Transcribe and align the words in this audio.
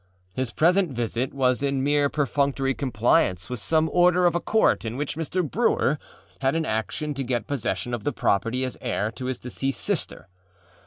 His 0.33 0.49
present 0.51 0.91
visit 0.93 1.31
was 1.31 1.61
in 1.61 1.83
mere 1.83 2.09
perfunctory 2.09 2.73
compliance 2.73 3.51
with 3.51 3.59
some 3.59 3.87
order 3.93 4.25
of 4.25 4.33
a 4.33 4.39
court 4.39 4.83
in 4.83 4.97
which 4.97 5.15
Mr. 5.15 5.47
Brewer 5.47 5.99
had 6.39 6.55
an 6.55 6.65
action 6.65 7.13
to 7.13 7.23
get 7.23 7.45
possession 7.45 7.93
of 7.93 8.03
the 8.03 8.11
property 8.11 8.65
as 8.65 8.79
heir 8.81 9.11
to 9.11 9.25
his 9.25 9.37
deceased 9.37 9.81
sister. 9.81 10.27